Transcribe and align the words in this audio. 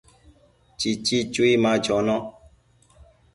Chichi 0.79 1.17
chui 1.33 1.51
ma 1.63 1.71
chono 1.85 2.17